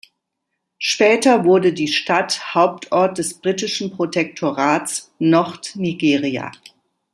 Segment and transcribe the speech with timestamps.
[0.79, 6.51] Später wurde die Stadt Hauptort des britischen Protektorats Nordnigeria.